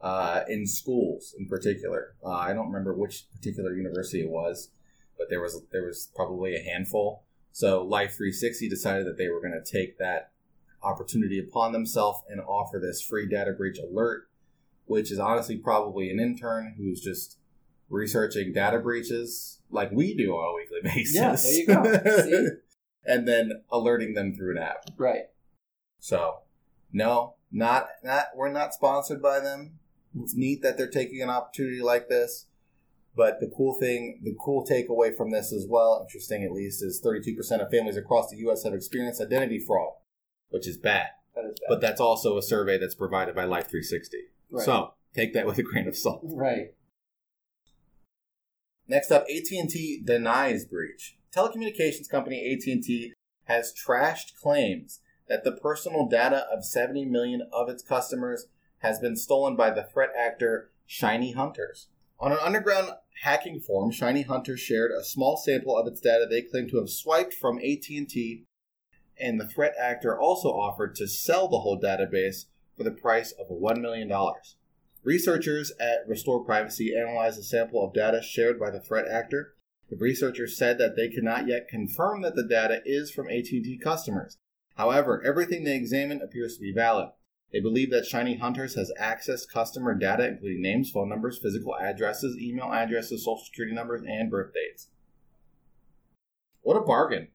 uh, 0.00 0.44
in 0.48 0.66
schools, 0.66 1.34
in 1.38 1.48
particular. 1.48 2.14
Uh, 2.22 2.28
I 2.30 2.52
don't 2.52 2.66
remember 2.66 2.92
which 2.94 3.30
particular 3.32 3.74
university 3.74 4.20
it 4.20 4.28
was, 4.28 4.70
but 5.16 5.30
there 5.30 5.40
was 5.40 5.62
there 5.72 5.84
was 5.84 6.10
probably 6.14 6.54
a 6.54 6.60
handful. 6.62 7.24
So 7.56 7.82
Life 7.82 8.16
360 8.16 8.68
decided 8.68 9.06
that 9.06 9.16
they 9.16 9.30
were 9.30 9.40
going 9.40 9.58
to 9.58 9.64
take 9.64 9.96
that 9.96 10.30
opportunity 10.82 11.38
upon 11.38 11.72
themselves 11.72 12.20
and 12.28 12.38
offer 12.42 12.78
this 12.78 13.00
free 13.00 13.26
data 13.26 13.52
breach 13.52 13.78
alert, 13.78 14.28
which 14.84 15.10
is 15.10 15.18
honestly 15.18 15.56
probably 15.56 16.10
an 16.10 16.20
intern 16.20 16.74
who's 16.76 17.00
just 17.00 17.38
researching 17.88 18.52
data 18.52 18.78
breaches 18.78 19.60
like 19.70 19.90
we 19.90 20.14
do 20.14 20.32
on 20.32 20.50
a 20.50 20.54
weekly 20.54 20.80
basis. 20.94 21.14
Yeah, 21.14 21.34
there 21.34 21.52
you 21.54 21.66
go. 21.66 22.22
See? 22.24 22.48
and 23.10 23.26
then 23.26 23.62
alerting 23.72 24.12
them 24.12 24.34
through 24.34 24.58
an 24.58 24.62
app. 24.62 24.90
right. 24.98 25.30
So, 25.98 26.40
no, 26.92 27.36
not 27.50 27.88
not 28.04 28.26
we're 28.36 28.52
not 28.52 28.74
sponsored 28.74 29.22
by 29.22 29.40
them. 29.40 29.78
It's 30.14 30.34
neat 30.34 30.60
that 30.60 30.76
they're 30.76 30.90
taking 30.90 31.22
an 31.22 31.30
opportunity 31.30 31.80
like 31.80 32.10
this. 32.10 32.45
But 33.16 33.40
the 33.40 33.50
cool 33.56 33.78
thing, 33.80 34.20
the 34.22 34.36
cool 34.38 34.66
takeaway 34.66 35.16
from 35.16 35.30
this 35.30 35.52
as 35.52 35.66
well, 35.68 36.00
interesting 36.02 36.44
at 36.44 36.52
least, 36.52 36.82
is 36.82 37.02
32% 37.02 37.64
of 37.64 37.70
families 37.70 37.96
across 37.96 38.30
the 38.30 38.36
U.S. 38.38 38.64
have 38.64 38.74
experienced 38.74 39.22
identity 39.22 39.58
fraud, 39.58 39.94
which 40.50 40.68
is 40.68 40.76
bad. 40.76 41.08
That 41.34 41.46
is 41.46 41.58
bad. 41.58 41.66
But 41.68 41.80
that's 41.80 42.00
also 42.00 42.36
a 42.36 42.42
survey 42.42 42.76
that's 42.78 42.94
provided 42.94 43.34
by 43.34 43.44
Life 43.44 43.68
360. 43.70 44.18
Right. 44.50 44.64
So 44.64 44.92
take 45.14 45.32
that 45.32 45.46
with 45.46 45.58
a 45.58 45.62
grain 45.62 45.88
of 45.88 45.96
salt. 45.96 46.20
right. 46.24 46.74
Next 48.88 49.10
up, 49.10 49.22
AT&T 49.22 50.02
denies 50.04 50.64
breach. 50.64 51.16
Telecommunications 51.34 52.08
company 52.08 52.52
AT&T 52.52 53.14
has 53.44 53.72
trashed 53.74 54.36
claims 54.40 55.00
that 55.28 55.42
the 55.42 55.52
personal 55.52 56.06
data 56.06 56.46
of 56.52 56.64
70 56.64 57.04
million 57.06 57.42
of 57.52 57.68
its 57.68 57.82
customers 57.82 58.46
has 58.78 59.00
been 59.00 59.16
stolen 59.16 59.56
by 59.56 59.70
the 59.70 59.82
threat 59.82 60.10
actor 60.16 60.70
Shiny 60.86 61.32
Hunters. 61.32 61.88
On 62.18 62.32
an 62.32 62.38
underground 62.40 62.92
hacking 63.22 63.60
forum, 63.60 63.90
Shiny 63.90 64.22
Hunter 64.22 64.56
shared 64.56 64.90
a 64.90 65.04
small 65.04 65.36
sample 65.36 65.76
of 65.76 65.86
its 65.86 66.00
data 66.00 66.26
they 66.28 66.42
claim 66.42 66.68
to 66.70 66.78
have 66.78 66.88
swiped 66.88 67.34
from 67.34 67.58
AT&T, 67.58 68.44
and 69.18 69.40
the 69.40 69.48
threat 69.48 69.74
actor 69.78 70.18
also 70.18 70.48
offered 70.48 70.94
to 70.96 71.08
sell 71.08 71.48
the 71.48 71.60
whole 71.60 71.80
database 71.80 72.46
for 72.76 72.84
the 72.84 72.90
price 72.90 73.32
of 73.32 73.48
$1 73.48 73.80
million. 73.80 74.10
Researchers 75.02 75.72
at 75.78 76.08
Restore 76.08 76.44
Privacy 76.44 76.94
analyzed 76.96 77.38
a 77.38 77.42
sample 77.42 77.84
of 77.84 77.94
data 77.94 78.22
shared 78.22 78.58
by 78.58 78.70
the 78.70 78.80
threat 78.80 79.06
actor. 79.06 79.54
The 79.88 79.96
researchers 79.96 80.56
said 80.56 80.78
that 80.78 80.96
they 80.96 81.08
cannot 81.08 81.46
yet 81.46 81.68
confirm 81.68 82.22
that 82.22 82.34
the 82.34 82.46
data 82.46 82.80
is 82.84 83.10
from 83.10 83.28
AT&T 83.28 83.78
customers. 83.82 84.36
However, 84.76 85.22
everything 85.24 85.64
they 85.64 85.76
examined 85.76 86.22
appears 86.22 86.56
to 86.56 86.60
be 86.60 86.72
valid. 86.72 87.10
They 87.52 87.60
believe 87.60 87.90
that 87.90 88.04
Shiny 88.06 88.36
Hunters 88.36 88.74
has 88.74 88.92
accessed 89.00 89.50
customer 89.52 89.94
data, 89.94 90.26
including 90.28 90.62
names, 90.62 90.90
phone 90.90 91.08
numbers, 91.08 91.38
physical 91.42 91.74
addresses, 91.76 92.36
email 92.38 92.72
addresses, 92.72 93.24
social 93.24 93.44
security 93.44 93.74
numbers, 93.74 94.02
and 94.06 94.30
birth 94.30 94.52
dates. 94.52 94.88
What 96.62 96.76
a 96.76 96.80
bargain! 96.80 97.28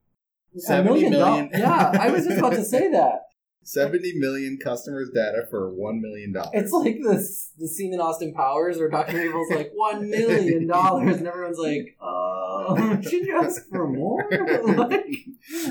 70 0.58 0.90
million 0.90 1.12
million. 1.12 1.50
Yeah, 1.54 1.92
I 2.00 2.12
was 2.12 2.26
just 2.26 2.38
about 2.40 2.54
to 2.54 2.64
say 2.66 2.92
that. 2.92 3.22
70 3.64 4.14
million 4.18 4.58
customers' 4.62 5.12
data 5.14 5.44
for 5.50 5.72
$1 5.72 6.00
million. 6.02 6.34
It's 6.52 6.72
like 6.72 6.98
this 7.04 7.52
the 7.58 7.68
scene 7.68 7.94
in 7.94 8.02
Austin 8.02 8.34
Powers 8.34 8.78
where 8.80 8.90
Dr. 8.90 9.22
Evil's 9.22 9.52
like 9.52 9.70
one 9.74 10.10
million 10.10 10.68
dollars 10.68 11.18
and 11.18 11.28
everyone's 11.28 11.60
like, 11.60 11.96
uh 12.02 13.00
should 13.02 13.26
you 13.26 13.40
ask 13.42 13.70
for 13.70 13.88
more? 13.88 14.28
like, 14.66 15.06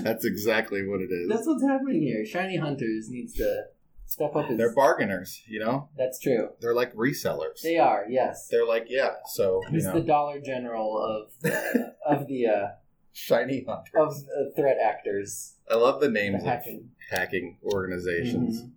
That's 0.02 0.24
exactly 0.24 0.86
what 0.86 1.00
it 1.00 1.10
is. 1.12 1.28
that's 1.28 1.46
what's 1.46 1.64
happening 1.64 2.02
here. 2.02 2.24
Shiny 2.24 2.56
Hunters 2.56 3.08
needs 3.10 3.34
to 3.34 3.64
step 4.10 4.34
up 4.34 4.48
his 4.48 4.58
They're 4.58 4.74
bargainers, 4.74 5.40
you 5.46 5.60
know? 5.60 5.88
That's 5.96 6.18
true. 6.18 6.48
They're 6.60 6.74
like 6.74 6.92
resellers. 6.94 7.62
They 7.62 7.78
are, 7.78 8.04
yes. 8.08 8.48
They're 8.50 8.66
like, 8.66 8.86
yeah, 8.88 9.14
so, 9.32 9.62
He's 9.70 9.84
know, 9.86 9.94
the 9.94 10.00
Dollar 10.00 10.40
General 10.40 10.98
of 10.98 11.32
the, 11.40 11.94
of 12.04 12.26
the 12.26 12.46
uh, 12.48 12.66
shiny 13.12 13.64
hunters. 13.66 13.92
of 13.94 14.12
uh, 14.12 14.50
threat 14.56 14.78
actors. 14.84 15.54
I 15.70 15.76
love 15.76 16.00
the 16.00 16.06
The 16.08 16.12
names 16.12 16.42
of 16.42 16.48
hacking. 16.48 16.90
hacking 17.10 17.58
organizations. 17.62 18.62
Mhm. 18.62 18.70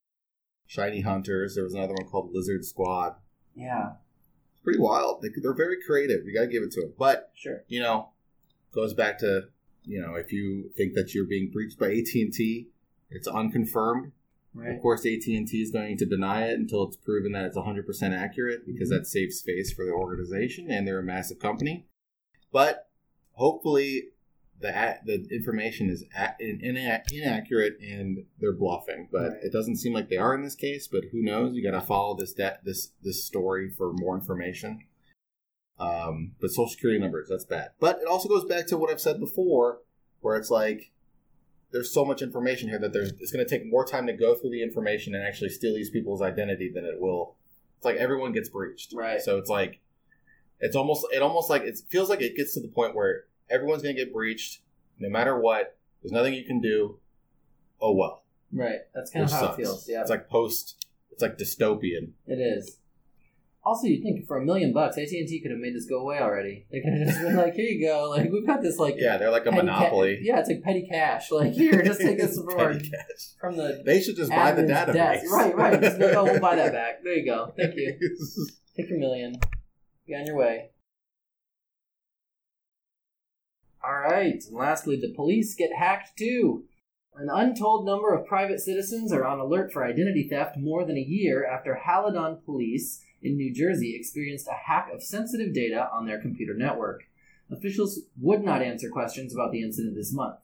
Shiny 0.68 1.02
Hunters. 1.02 1.56
There 1.56 1.64
was 1.64 1.74
another 1.76 1.94
one 1.94 2.08
called 2.10 2.32
Lizard 2.34 2.64
Squad. 2.66 3.16
Yeah, 3.56 3.92
It's 4.54 4.62
pretty 4.64 4.80
wild. 4.80 5.22
They, 5.22 5.30
they're 5.42 5.54
very 5.54 5.78
creative. 5.86 6.26
You 6.26 6.34
got 6.34 6.42
to 6.42 6.48
give 6.48 6.64
it 6.64 6.72
to 6.72 6.82
them. 6.82 6.94
But 6.98 7.32
sure. 7.36 7.64
you 7.68 7.80
know, 7.80 8.10
goes 8.74 8.94
back 8.94 9.20
to 9.20 9.50
you 9.86 10.00
know, 10.02 10.16
if 10.16 10.32
you 10.32 10.72
think 10.78 10.94
that 10.94 11.14
you're 11.14 11.26
being 11.26 11.52
breached 11.52 11.78
by 11.78 11.88
AT 11.92 12.08
and 12.16 12.32
T, 12.34 12.70
it's 13.12 13.28
unconfirmed. 13.28 14.14
Right. 14.56 14.76
Of 14.76 14.82
course, 14.82 15.06
AT 15.06 15.26
and 15.36 15.48
T 15.48 15.62
is 15.62 15.72
going 15.72 15.98
to 15.98 16.06
deny 16.06 16.46
it 16.48 16.60
until 16.60 16.84
it's 16.84 16.96
proven 16.98 17.32
that 17.32 17.46
it's 17.46 17.56
100 17.56 17.86
percent 17.88 18.14
accurate 18.14 18.66
because 18.66 18.90
Mhm. 18.90 18.98
that 19.00 19.08
saves 19.08 19.38
space 19.38 19.74
for 19.74 19.84
the 19.86 19.92
organization 19.92 20.70
and 20.70 20.88
they're 20.88 21.00
a 21.00 21.04
massive 21.04 21.40
company. 21.40 21.88
But 22.52 22.88
hopefully, 23.32 24.10
the 24.60 25.00
the 25.06 25.26
information 25.32 25.90
is 25.90 26.06
a- 26.16 26.36
in, 26.40 26.64
ina- 26.64 27.04
inaccurate 27.12 27.80
and 27.82 28.26
they're 28.40 28.54
bluffing. 28.54 29.10
But 29.12 29.32
Right. 29.32 29.44
it 29.44 29.52
doesn't 29.52 29.78
seem 29.78 29.92
like 29.94 30.08
they 30.10 30.18
are 30.18 30.36
in 30.36 30.44
this 30.44 30.56
case. 30.56 30.88
But 30.88 31.06
who 31.06 31.22
knows? 31.24 31.56
You 31.56 31.64
got 31.64 31.72
to 31.80 31.86
follow 31.86 32.16
this 32.16 32.34
de- 32.34 32.60
this 32.64 32.92
this 33.02 33.24
story 33.24 33.70
for 33.70 33.92
more 33.94 34.16
information. 34.16 34.82
Um, 35.80 36.36
but 36.40 36.52
social 36.52 36.70
security 36.70 37.00
numbers, 37.00 37.28
that's 37.30 37.46
bad. 37.46 37.72
But 37.80 38.00
it 38.00 38.08
also 38.08 38.30
goes 38.30 38.46
back 38.46 38.68
to 38.68 38.78
what 38.78 38.92
I've 38.92 39.02
said 39.02 39.20
before, 39.20 39.82
where 40.22 40.38
it's 40.38 40.52
like 40.52 40.92
there's 41.74 41.92
so 41.92 42.06
much 42.06 42.22
information 42.22 42.70
here 42.70 42.80
that 42.80 42.94
there's 42.94 43.12
it's 43.20 43.32
going 43.32 43.46
to 43.46 43.50
take 43.50 43.70
more 43.70 43.84
time 43.86 44.08
to 44.08 44.14
go 44.14 44.36
through 44.36 44.52
the 44.52 44.64
information 44.64 45.14
and 45.16 45.24
actually 45.28 45.50
steal 45.50 45.74
these 45.74 45.90
people's 45.90 46.22
identity 46.22 46.72
than 46.74 46.86
it 46.86 47.02
will. 47.02 47.36
It's 47.78 47.86
like 47.86 47.98
everyone 47.98 48.32
gets 48.32 48.48
breached, 48.48 48.94
Right. 48.96 49.20
So 49.22 49.38
it's 49.40 49.50
like 49.50 49.82
it's 50.62 50.76
almost 50.76 51.06
it 51.12 51.22
almost 51.22 51.50
like 51.50 51.64
it 51.64 51.78
feels 51.90 52.10
like 52.10 52.22
it 52.22 52.38
gets 52.38 52.54
to 52.54 52.62
the 52.62 52.70
point 52.70 52.96
where 52.96 53.26
everyone's 53.50 53.84
going 53.84 53.96
to 53.96 54.02
get 54.06 54.14
breached, 54.14 54.62
no 55.00 55.10
matter 55.10 55.38
what. 55.38 55.76
There's 56.02 56.12
nothing 56.14 56.34
you 56.34 56.46
can 56.46 56.62
do. 56.62 57.00
Oh 57.82 57.94
well, 57.94 58.24
Right. 58.54 58.80
That's 58.94 59.12
kind 59.12 59.26
which 59.26 59.34
of 59.34 59.40
how 59.40 59.46
sucks. 59.48 59.60
it 59.60 59.62
feels. 59.64 59.90
Yeah, 59.90 60.02
It's 60.02 60.10
like 60.10 60.30
post. 60.30 60.86
It's 61.12 61.22
like 61.22 61.38
dystopian. 61.38 62.12
it 62.28 62.40
is. 62.40 62.78
Also, 63.66 63.88
you 63.88 64.02
think 64.04 64.28
for 64.28 64.38
a 64.38 64.44
million 64.44 64.74
bucks, 64.74 64.98
AT 64.98 65.08
and 65.12 65.26
T 65.28 65.40
could 65.42 65.52
have 65.52 65.60
made 65.60 65.74
this 65.74 65.86
go 65.86 66.00
away 66.00 66.20
already. 66.20 66.66
They 66.70 66.82
could 66.82 66.92
have 66.98 67.08
just 67.08 67.22
been 67.22 67.38
like, 67.38 67.54
"Here 67.54 67.66
you 67.70 67.88
go. 67.88 68.10
Like 68.16 68.30
we've 68.30 68.46
got 68.46 68.62
this 68.62 68.78
like 68.78 68.96
Yeah, 68.98 69.16
they're 69.18 69.32
like 69.32 69.46
a 69.46 69.52
petty 69.52 69.66
ca- 69.68 69.74
monopoly. 69.74 70.20
yeah, 70.22 70.40
it's 70.40 70.50
like 70.50 70.62
petty 70.64 70.86
cash. 70.90 71.32
Like 71.32 71.54
here, 71.62 71.82
just 71.82 72.02
take 72.02 72.18
this 72.18 72.36
from 72.50 72.60
our 72.60 72.74
from 73.40 73.56
the 73.56 73.82
They 73.86 74.02
should 74.02 74.18
just 74.18 74.30
buy 74.32 74.52
the 74.52 74.64
database. 74.64 74.94
desk. 74.94 75.32
Right, 75.32 75.56
right. 75.56 75.82
Just 75.82 75.98
oh, 76.02 76.26
we'll 76.26 76.42
buy 76.42 76.58
that 76.58 76.74
back. 76.74 77.04
There 77.06 77.14
you 77.14 77.26
go. 77.26 77.54
Thank 77.58 77.76
you. 77.76 77.98
Take 78.76 78.90
your 78.90 79.00
million. 79.00 79.36
Be 80.06 80.14
on 80.16 80.26
your 80.26 80.36
way. 80.36 80.72
All 83.84 84.00
right. 84.00 84.44
And 84.46 84.56
lastly, 84.58 84.98
the 85.00 85.14
police 85.16 85.56
get 85.56 85.72
hacked 85.78 86.18
too. 86.18 86.64
An 87.16 87.30
untold 87.32 87.86
number 87.86 88.14
of 88.14 88.26
private 88.26 88.60
citizens 88.60 89.14
are 89.14 89.26
on 89.26 89.40
alert 89.40 89.72
for 89.72 89.86
identity 89.86 90.28
theft 90.28 90.58
more 90.58 90.84
than 90.86 90.98
a 90.98 91.02
year 91.02 91.46
after 91.46 91.80
Haledon 91.86 92.44
police 92.44 93.02
in 93.24 93.38
New 93.38 93.54
Jersey 93.54 93.96
experienced 93.96 94.48
a 94.48 94.54
hack 94.54 94.90
of 94.94 95.02
sensitive 95.02 95.54
data 95.54 95.90
on 95.94 96.06
their 96.06 96.22
computer 96.22 96.54
network. 96.54 97.04
Officials 97.52 98.02
would 98.20 98.44
not 98.44 98.62
answer 98.62 98.90
questions 98.90 99.34
about 99.34 99.52
the 99.52 99.62
incident 99.62 99.96
this 99.96 100.14
month. 100.14 100.40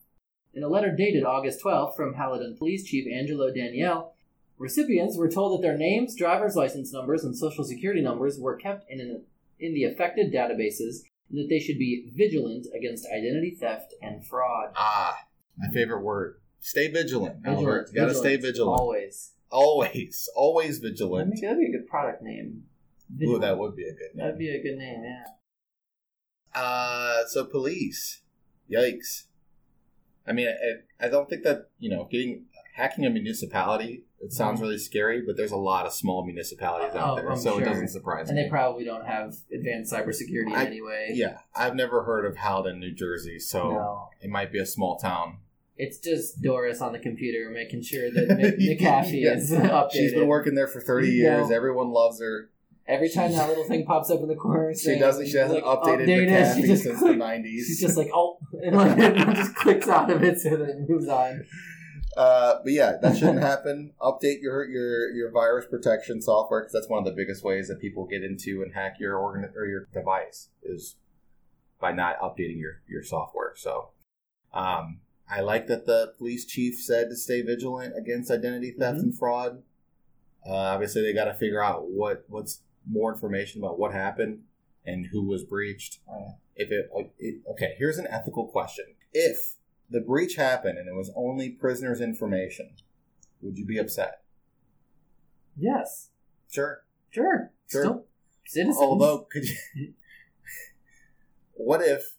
In 0.53 0.63
a 0.63 0.67
letter 0.67 0.95
dated 0.95 1.23
August 1.23 1.61
12th 1.63 1.95
from 1.95 2.15
Haledon 2.15 2.57
Police 2.57 2.83
Chief 2.83 3.05
Angelo 3.11 3.51
Danielle, 3.53 4.15
recipients 4.57 5.17
were 5.17 5.29
told 5.29 5.53
that 5.53 5.65
their 5.65 5.77
names, 5.77 6.15
driver's 6.15 6.55
license 6.55 6.91
numbers, 6.91 7.23
and 7.23 7.37
social 7.37 7.63
security 7.63 8.01
numbers 8.01 8.39
were 8.39 8.55
kept 8.55 8.89
in, 8.89 8.99
an, 8.99 9.23
in 9.59 9.73
the 9.73 9.83
affected 9.83 10.33
databases 10.33 11.03
and 11.29 11.37
that 11.39 11.47
they 11.49 11.59
should 11.59 11.77
be 11.77 12.09
vigilant 12.15 12.67
against 12.75 13.05
identity 13.05 13.55
theft 13.59 13.93
and 14.01 14.25
fraud. 14.25 14.71
Ah, 14.75 15.17
my 15.57 15.67
favorite 15.71 16.01
word. 16.01 16.41
Stay 16.59 16.89
vigilant, 16.89 17.37
Albert. 17.45 17.89
You 17.93 18.01
gotta 18.01 18.15
stay 18.15 18.35
vigilant. 18.35 18.79
Always. 18.79 19.31
Always, 19.51 20.29
always 20.35 20.79
vigilant. 20.79 21.39
that'd 21.41 21.57
be 21.57 21.65
a 21.65 21.71
good 21.71 21.87
product 21.87 22.21
name. 22.21 22.65
Ooh, 23.23 23.39
that 23.39 23.57
would 23.57 23.75
be 23.75 23.83
a 23.87 23.93
good 23.93 24.15
name. 24.15 24.25
That'd 24.25 24.37
be 24.39 24.49
a 24.49 24.61
good 24.61 24.77
name, 24.77 25.03
yeah. 25.03 25.23
Uh, 26.53 27.25
so 27.27 27.45
police. 27.45 28.21
Yikes. 28.71 29.23
I 30.27 30.31
mean, 30.33 30.47
I, 30.47 31.05
I 31.05 31.09
don't 31.09 31.27
think 31.29 31.43
that, 31.43 31.69
you 31.79 31.89
know, 31.89 32.07
getting, 32.11 32.45
hacking 32.75 33.05
a 33.05 33.09
municipality, 33.09 34.03
it 34.21 34.31
sounds 34.33 34.61
really 34.61 34.77
scary, 34.77 35.21
but 35.25 35.37
there's 35.37 35.51
a 35.51 35.57
lot 35.57 35.85
of 35.85 35.93
small 35.93 36.23
municipalities 36.25 36.93
out 36.95 37.01
Mm-hmm. 37.01 37.09
Oh, 37.11 37.15
there, 37.15 37.31
I'm 37.31 37.37
so 37.37 37.53
sure. 37.53 37.61
it 37.61 37.65
doesn't 37.65 37.87
surprise 37.87 38.29
And 38.29 38.35
me. 38.35 38.43
And 38.43 38.47
they 38.47 38.49
probably 38.51 38.83
don't 38.83 39.05
have 39.05 39.33
advanced 39.51 39.91
cybersecurity 39.93 40.53
I- 40.53 40.65
anyway. 40.65 41.11
yeah, 41.13 41.39
I've 41.55 41.75
never 41.75 42.03
heard 42.03 42.25
of 42.25 42.37
Howden, 42.37 42.79
New 42.79 42.91
Jersey, 42.93 43.39
so 43.39 43.71
No. 43.71 44.09
it 44.21 44.29
might 44.29 44.51
be 44.51 44.59
a 44.59 44.65
small 44.65 44.97
town. 44.97 45.37
It's 45.77 45.97
just 45.97 46.41
Doris 46.41 46.81
on 46.81 46.91
the 46.91 46.99
computer 46.99 47.49
making 47.49 47.81
sure 47.83 48.11
that 48.11 48.27
Mc- 48.37 48.59
McAfee 48.79 49.21
Yeah. 49.23 49.33
is 49.35 49.49
updated. 49.51 49.91
She's 49.93 50.13
been 50.13 50.27
working 50.27 50.53
there 50.55 50.67
for 50.67 50.81
30 50.81 51.07
years. 51.09 51.49
Everyone 51.51 51.89
loves 51.89 52.19
her. 52.19 52.49
Every 52.89 53.09
time 53.09 53.31
that 53.33 53.47
little 53.47 53.65
thing 53.65 53.85
pops 53.85 54.09
up 54.09 54.19
in 54.21 54.27
the 54.27 54.35
corner, 54.35 54.73
She 54.75 54.97
doesn't. 54.97 55.27
She 55.27 55.37
hasn't 55.37 55.63
like, 55.65 55.77
updated 55.79 56.07
update 56.07 56.23
it, 56.23 56.29
McAfee 56.29 56.55
she 56.61 56.67
just 56.67 56.83
since 56.83 56.99
click- 56.99 57.17
the 57.19 57.23
90s. 57.23 57.43
She's 57.67 57.79
just 57.81 57.97
like, 57.97 58.09
oh, 58.13 58.39
and 58.63 58.75
like 58.75 58.97
it 58.97 59.15
just 59.35 59.55
clicks 59.55 59.87
out 59.87 60.09
of 60.09 60.23
it 60.23 60.39
so 60.39 60.49
that 60.57 60.69
it 60.69 60.89
moves 60.89 61.07
on. 61.07 61.45
Uh, 62.17 62.55
but 62.63 62.73
yeah, 62.73 62.93
that 63.01 63.15
shouldn't 63.15 63.39
happen. 63.41 63.93
Update 64.01 64.41
your 64.41 64.67
your 64.67 65.11
your 65.11 65.31
virus 65.31 65.67
protection 65.69 66.21
software 66.21 66.61
because 66.61 66.73
that's 66.73 66.89
one 66.89 66.97
of 66.99 67.05
the 67.05 67.11
biggest 67.15 67.43
ways 67.43 67.67
that 67.67 67.79
people 67.79 68.05
get 68.07 68.23
into 68.23 68.63
and 68.63 68.73
hack 68.73 68.95
your 68.99 69.15
organ 69.17 69.47
or 69.55 69.65
your 69.67 69.87
device 69.93 70.49
is 70.63 70.95
by 71.79 71.91
not 71.91 72.19
updating 72.19 72.59
your 72.59 72.81
your 72.89 73.03
software. 73.03 73.53
So, 73.55 73.89
um, 74.53 75.01
I 75.29 75.41
like 75.41 75.67
that 75.67 75.85
the 75.85 76.13
police 76.17 76.45
chief 76.45 76.79
said 76.81 77.09
to 77.09 77.15
stay 77.15 77.43
vigilant 77.43 77.93
against 77.95 78.31
identity 78.31 78.71
theft 78.71 78.97
Mhm. 78.97 79.03
and 79.03 79.17
fraud. 79.17 79.61
Uh, 80.45 80.53
obviously, 80.55 81.03
they 81.03 81.13
got 81.13 81.25
to 81.25 81.33
figure 81.35 81.63
out 81.63 81.89
what 81.91 82.23
what's 82.27 82.61
more 82.87 83.13
information 83.13 83.61
about 83.61 83.79
what 83.79 83.93
happened 83.93 84.41
and 84.85 85.07
who 85.07 85.23
was 85.25 85.43
breached. 85.43 85.99
Right. 86.07 86.35
If 86.55 86.71
it, 86.71 86.89
it 87.17 87.41
okay, 87.51 87.75
here's 87.77 87.97
an 87.97 88.07
ethical 88.09 88.47
question: 88.47 88.85
If 89.13 89.55
the 89.89 90.01
breach 90.01 90.35
happened 90.35 90.77
and 90.77 90.87
it 90.87 90.95
was 90.95 91.11
only 91.15 91.49
prisoners' 91.49 92.01
information, 92.01 92.71
would 93.41 93.57
you 93.57 93.65
be 93.65 93.77
upset? 93.77 94.21
Yes, 95.57 96.09
Sure. 96.49 96.83
sure, 97.09 97.51
Sure. 97.67 97.81
Still 97.83 98.05
citizens. 98.45 98.77
Although, 98.77 99.27
could 99.31 99.45
you? 99.45 99.55
what 101.53 101.81
if 101.81 102.15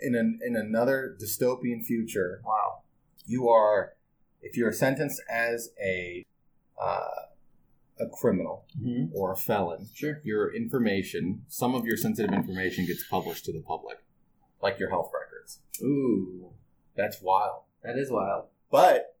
in 0.00 0.14
an 0.14 0.38
in 0.42 0.56
another 0.56 1.16
dystopian 1.20 1.84
future, 1.84 2.40
wow, 2.44 2.82
you 3.26 3.48
are, 3.48 3.94
if 4.40 4.56
you're 4.56 4.72
sentenced 4.72 5.20
as 5.28 5.70
a 5.82 6.24
uh, 6.80 7.08
a 8.00 8.06
criminal 8.08 8.64
mm-hmm. 8.80 9.06
or 9.14 9.32
a 9.32 9.36
felon, 9.36 9.88
sure, 9.94 10.20
your 10.24 10.54
information, 10.54 11.42
some 11.48 11.74
of 11.74 11.84
your 11.84 11.96
sensitive 11.96 12.32
information 12.32 12.86
gets 12.86 13.04
published 13.06 13.44
to 13.46 13.52
the 13.52 13.60
public, 13.62 13.98
like 14.62 14.78
your 14.78 14.90
health 14.90 15.10
records. 15.12 15.60
ooh, 15.82 16.50
That's 16.96 17.20
wild. 17.22 17.62
that 17.82 17.96
is 17.96 18.10
wild. 18.10 18.46
But 18.70 19.16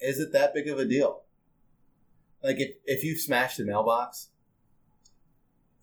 is 0.00 0.18
it 0.20 0.32
that 0.32 0.54
big 0.54 0.68
of 0.68 0.78
a 0.78 0.84
deal? 0.84 1.22
Like 2.42 2.60
if 2.60 2.76
if 2.84 3.02
you 3.04 3.16
smash 3.16 3.56
the 3.56 3.64
mailbox 3.64 4.28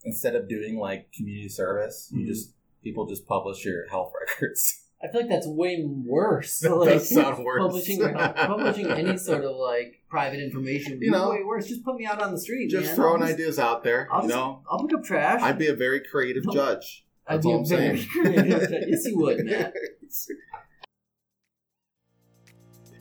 instead 0.03 0.35
of 0.35 0.47
doing 0.47 0.77
like 0.77 1.11
community 1.11 1.49
service, 1.49 2.09
you 2.13 2.23
Mhm. 2.25 2.27
just 2.27 2.53
people 2.83 3.05
just 3.07 3.25
publish 3.27 3.65
your 3.65 3.87
health 3.89 4.13
records. 4.21 4.84
I 5.05 5.11
feel 5.11 5.21
like 5.21 5.29
that's 5.29 5.45
way 5.47 5.85
worse. 5.85 6.59
That 6.59 6.75
like, 6.75 6.89
does 6.89 7.09
sound 7.13 7.45
worse. 7.45 7.61
Publishing, 7.61 8.01
publishing 8.01 8.87
any 8.89 9.17
sort 9.17 9.43
of 9.43 9.55
like 9.55 10.01
private 10.09 10.39
information 10.41 10.93
would 10.93 10.99
be 10.99 11.05
You 11.05 11.11
know, 11.11 11.29
way 11.29 11.43
worse. 11.43 11.67
Just 11.67 11.83
put 11.85 11.95
me 11.95 12.05
out 12.07 12.21
on 12.21 12.31
the 12.31 12.39
street. 12.39 12.69
just 12.71 12.87
man. 12.87 12.95
throwing 12.95 13.21
just, 13.21 13.33
ideas 13.33 13.59
out 13.59 13.83
there, 13.83 14.07
I'll 14.11 14.23
you 14.23 14.29
just- 14.29 14.35
know. 14.35 14.63
I'll 14.69 14.79
pick 14.85 14.97
up 14.97 15.03
trash. 15.03 15.41
I'd 15.43 15.59
be 15.59 15.67
a 15.67 15.75
very 15.75 16.01
creative 16.01 16.43
judge. 16.51 17.05
I'd 17.27 17.35
That's 17.41 17.45
be 17.45 17.51
all 17.51 17.57
a 17.57 17.61
I'm 17.61 17.65
very 17.67 17.97
saying. 17.99 18.87
yes, 18.89 19.05
you 19.05 19.17
would, 19.17 19.45
Matt. 19.45 19.73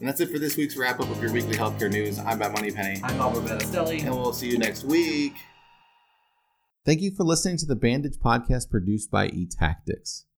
And 0.01 0.09
that's 0.09 0.21
it 0.21 0.31
for 0.31 0.39
this 0.39 0.57
week's 0.57 0.77
wrap 0.77 1.01
up 1.01 1.09
of 1.11 1.23
your 1.23 1.33
weekly 1.33 1.57
healthcare 1.57 1.91
news. 1.91 2.19
I'm 2.19 2.39
Matt 2.39 2.53
Moneypenny, 2.53 3.01
I'm 3.03 3.19
Albert 3.21 3.43
Battistelli. 3.49 4.01
and 4.05 4.11
we'll 4.11 4.33
see 4.33 4.49
you 4.51 4.59
next 4.59 4.85
week. 4.85 5.35
Thank 6.85 7.01
you 7.01 7.11
for 7.15 7.25
listening 7.25 7.57
to 7.59 7.67
the 7.67 7.77
Bandage 7.77 8.19
podcast 8.19 8.69
produced 8.71 9.11
by 9.11 9.29
eTactics. 9.29 10.25